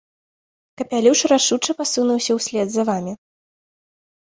[0.81, 3.13] Капялюш рашуча пасунуўся ўслед за вамі.